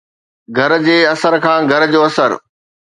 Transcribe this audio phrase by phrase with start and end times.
[0.57, 2.31] گھر جي اثر کان گھر جو اثر